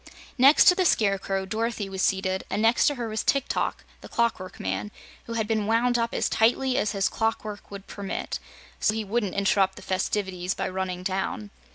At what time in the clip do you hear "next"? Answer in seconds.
0.39-0.63, 2.59-2.87